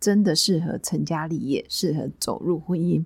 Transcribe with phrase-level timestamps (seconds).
[0.00, 3.04] 真的适合成家立业，适合走入婚姻。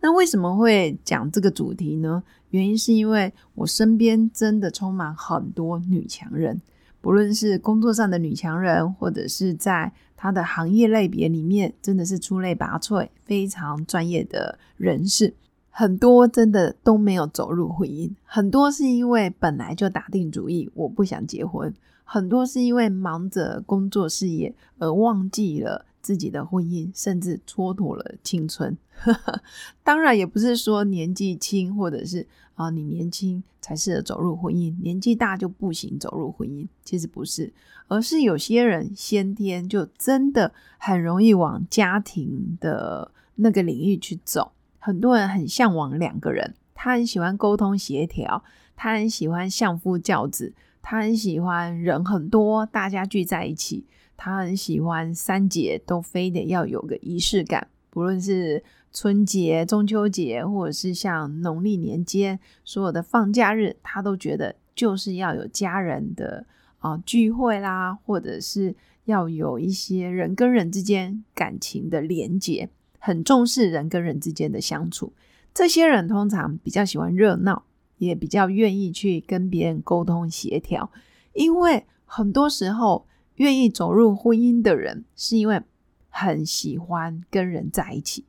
[0.00, 2.22] 那为什么会讲这个主题呢？
[2.50, 6.60] 原因是因为我身边真的充满很多女强人，
[7.00, 15.34] 不论是工作上的女强人，或者是在她的行业类别里面，真的是出类拔萃、非常专业的人士。
[15.70, 21.74] 很多真的都没有走入婚姻，很多是因为本来就打定主意我不想结婚，
[22.04, 28.78] 很多是因为忙着工作事业而忘记了自己的婚姻，甚至蹉跎了青春。
[29.82, 36.64] 当然，也不是说年纪轻或者是啊你年轻才适合走入婚姻，年纪大就不行走入婚姻。
[36.84, 37.52] 其实不是，
[37.88, 44.52] 而是有些人先天就真的很容易往家庭的那个领域去走。
[44.78, 48.44] 很多人很向往两个人，他很喜欢沟通协调，
[48.76, 53.84] 他很喜欢相夫教子，他很喜欢人很多，大家聚在一起，
[54.16, 66.46] 他很喜欢三节都非得要有个仪式感，不论是春节、中秋节，或者是像农历年间所有的放假日，他都觉得就是要有家人的
[66.78, 72.68] 啊聚会啦，或者是要有一些人跟人之间感情的连结。
[72.98, 75.12] 很重视人跟人之间的相处，
[75.54, 77.62] 这些人通常比较喜欢热闹，
[77.98, 80.90] 也比较愿意去跟别人沟通协调。
[81.32, 85.62] 因为很多时候，愿意走入婚姻的人，是因为
[86.08, 88.24] 很喜欢跟人在一起。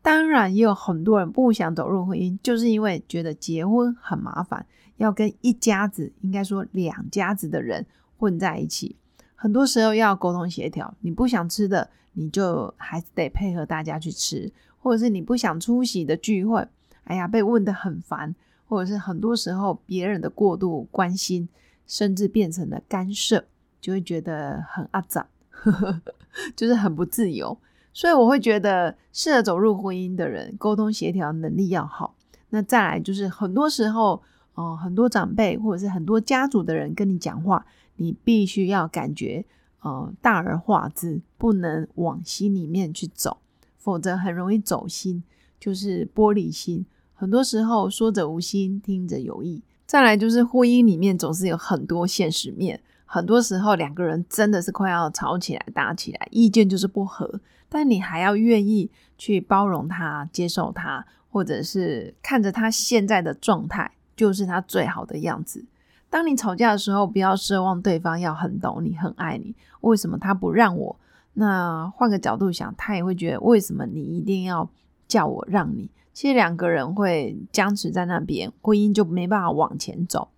[0.00, 4.64] 当然，也有很多人不想走入婚姻，就是因为觉得结婚很麻烦，
[4.96, 7.84] 要跟一家子，应该说两家子的人
[8.16, 8.96] 混在一起。
[9.34, 16.66] 很多时候要沟通协调，你不想吃的，你就还是得配合大家去吃；或者是你不想出席的聚会，
[17.04, 18.34] 哎呀，被问的很烦；
[18.66, 21.48] 或者是很多时候别人的过度关心，
[21.86, 23.44] 甚至变成了干涉，
[23.80, 25.26] 就会觉得很阿脏，
[26.56, 27.58] 就是很不自由。
[27.92, 32.14] 所以我会觉得，适合走入婚姻的人，沟通协调能力要好。
[32.50, 34.22] 那再来就是很多时候，
[34.54, 37.66] 哦，很多长辈或者是很多家族的人跟你讲话。
[38.00, 39.44] 你必须要感觉，
[39.80, 43.38] 呃，大而化之，不能往心里面去走，
[43.76, 45.24] 否则很容易走心，
[45.58, 46.86] 就是玻璃心。
[47.12, 49.64] 很多时候说者无心，听者有意。
[49.84, 65.64] 再来就是婚姻里面总是有很多现实面，很多时候两个人真的是快要吵起来、打起来，意见就是不合，但你还要愿意去包容他、接受他，或者是看着他现在的状态就是他最好的样子。
[66.10, 69.54] 当你吵架的时候，不要奢望对方要很懂你、很爱你。
[69.80, 71.00] 为什么他不让我？
[71.32, 74.68] 那换个角度想，他也会觉得为什么你一定要
[75.06, 75.90] 叫我让你？
[76.12, 80.28] 其实两个人会僵持在那边，婚姻就没办法往前走。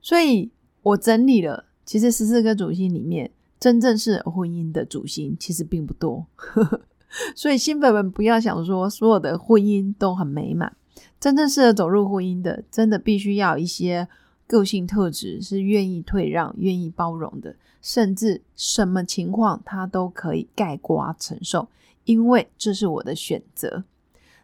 [0.00, 0.50] 所以
[0.82, 6.26] 我整理了，其实十四个主星里面，真正是婚姻的主星其实并不多。
[7.34, 10.76] 所以新粉们不要想说所有的婚姻都很美满，
[11.18, 14.06] 真正适合走入婚姻的，真的必须要一些。
[14.46, 21.68] 个性特质是愿意退让、愿意包容的，甚至什么情况他都可以盖瓜承受，
[22.04, 23.84] 因为这是我的选择。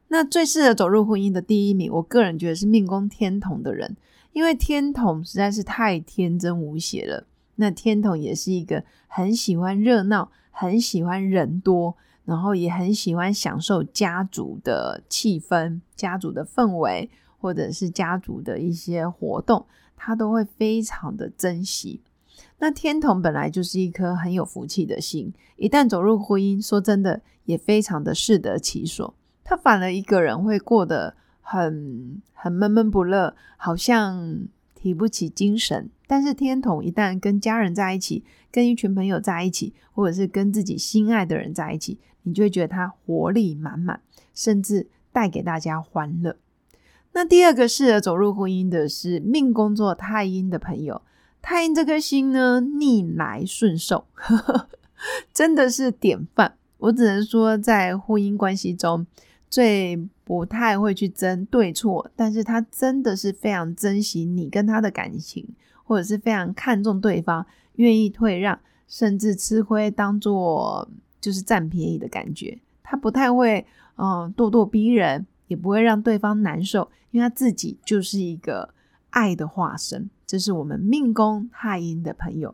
[0.08, 3.96] 那最适合走入婚姻的第一名，我个人觉得是命宫天同的人，
[4.34, 7.26] 因为天同实在是太天真无邪了。
[7.56, 19.66] 那天童也是一个很喜欢热闹、很喜欢人多，然后也很喜欢享受家族的气氛、家族的氛围，或者是家族的一些活动。
[19.96, 22.02] 他都会非常的珍惜。
[22.58, 29.14] 那天童本来就是一颗很有福气的心，一旦走入婚姻，说真的也非常的适得其所。
[29.42, 34.46] 他反而一个人会过得很很闷闷不乐，好像
[34.84, 35.88] 提不起精神。
[36.06, 38.22] 但是天童一旦跟家人在一起，
[38.52, 44.02] 跟一群朋友在一起，或者是跟自己心爱的人在一起，你就会觉得他活力满满，
[44.34, 46.36] 甚至带给大家欢乐。
[47.14, 51.00] 那第二个适合走入婚姻的是命宫作太阴的朋友，
[51.40, 54.04] 太阴这颗星呢逆来顺受，
[55.32, 56.58] 真的是典范。
[56.76, 59.06] 我只能说，在婚姻关系中
[59.54, 65.46] 最不太会去争对错，但是他真的是非常珍惜你跟他的感情，
[65.84, 67.46] 或者是非常看重对方，
[67.76, 68.58] 愿意退让，
[68.88, 70.90] 甚至吃亏当做
[71.20, 72.58] 就是占便宜的感觉。
[72.82, 73.64] 他不太会
[73.94, 78.74] 嗯咄咄逼人，也不会让对方难受，因为他自己就是一个
[79.10, 80.10] 爱的化身。
[80.26, 82.52] 这是我们命宫太阴的朋友。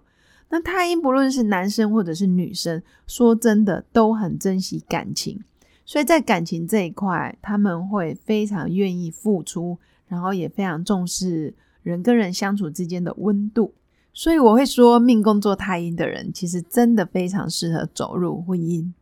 [0.51, 5.43] 那太阴不论是男生或者是女生，说真的都很珍惜感情，
[5.85, 13.75] 所以在感情这一块，他们会非常愿意付出，然后也非常重视人跟人相处之间的温度。
[14.13, 18.93] 所以我会说，命宫做太阴的人，其实真的非常适合走入婚姻。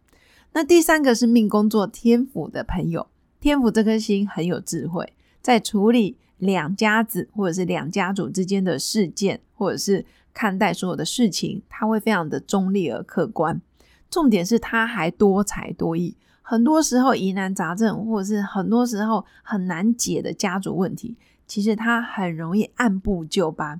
[0.52, 3.06] 那第三个是命宫做天府的朋友，
[3.40, 10.04] 天府这颗星很有智慧，在处理两家子或者是两家族之间的事件，或者是。
[10.34, 13.60] 看待所有的事情，他会非常的中立而客观。
[14.08, 16.16] 重点是他还多才多艺，
[16.50, 21.14] 很多时候疑难杂症，或者是很多时候很难解的家族问题，
[21.46, 23.78] 其实他很容易按部就班，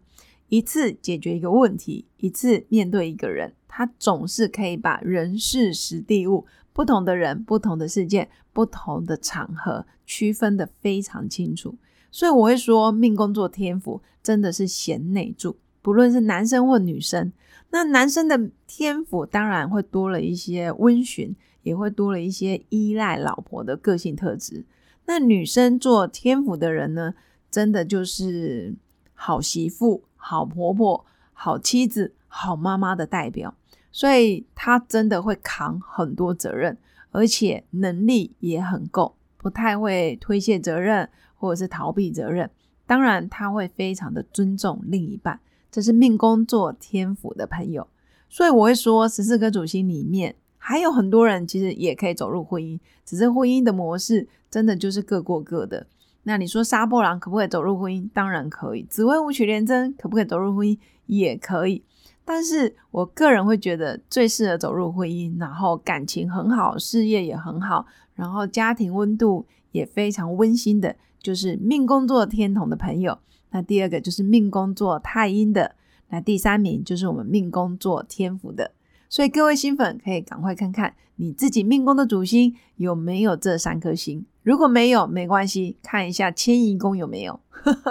[0.51, 6.45] 一次解决一个问题，一次面对一个人，他总是可以把人事实地物、
[6.75, 11.75] 不同的人、不同的事件、不同的场合区分的非常清楚。
[12.11, 15.57] 所以我会说，命宫作天府真的是贤内助。
[15.83, 17.33] 不论是男生或女生，
[17.71, 24.65] 那男生的天赋当然会多了一些温驯，也会多了一些依赖老婆的个性特质。
[25.07, 27.15] 那女生做天赋的人呢，
[27.51, 28.75] 真的就是
[29.15, 33.55] 好媳妇、好婆婆、好妻子、好妈妈的代表，
[33.91, 36.77] 所以她真的会扛很多责任，
[37.11, 42.51] 而且能力也很够，不太会推卸责任或者是逃避责任。
[42.87, 45.41] 当然，她会非常的尊重另一半。
[45.71, 47.87] 这是命宫做天府的朋友，
[48.29, 55.87] 所以我会说，十四颗主星里面还有很多人其实也可以走入婚姻，只是婚姻的模式真的就是各过各的。
[56.25, 58.09] 那你说杀破狼可不可以走入婚姻？
[58.13, 58.87] 当然可以。
[58.89, 60.79] 紫薇舞曲连贞可不可以走入婚姻？
[61.07, 61.83] 也可以。
[62.25, 73.19] 但是我个人会觉得最适合走入婚姻，然后感情很好，事业也很好，然后家庭温度也非常温馨的，就是命宫做天同的朋友。
[73.51, 75.75] 那第二个就是命宫做太阴的，
[76.11, 78.73] 那第三名就是我们命宫做天府的。
[79.09, 84.27] 所以各位新粉可以赶快看看你自己命宫的主星有没有这三颗星。
[84.43, 87.41] 如果没有，没关系，看一下迁移宫有没有。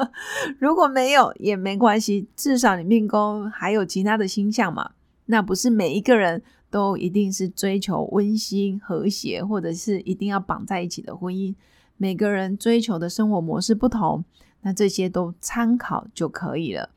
[0.59, 4.91] 如果没有也没关系，至少你命宫还有其他的星象嘛。
[5.25, 11.53] 那不是每一个人都一定是追求温馨和谐，或者是一定要绑在一起的婚姻。
[11.97, 14.23] 每个人追求的生活模式不同。
[14.61, 16.89] 那这些都参考就可以了。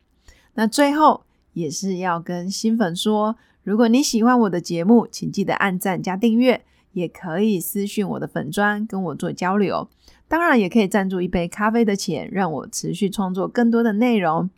[0.54, 1.22] 那最后
[1.52, 9.88] 也是要跟新粉说，如果你喜欢我的节目，请记得按赞加订阅，也可以私讯我的粉砖跟我做交流。
[10.26, 14.48] 当然，也可以赞助一杯咖啡的钱，让我持续创作更多的内容。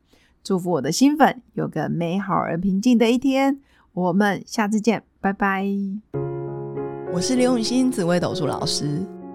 [0.45, 3.61] 祝福我的新粉有个美好而平静的一天。
[3.93, 5.67] 我们下次见，拜拜。
[7.13, 9.07] 我是刘永新紫薇斗数老师。